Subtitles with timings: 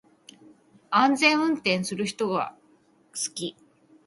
[0.89, 2.55] 安全運転する人が
[3.13, 3.55] 好き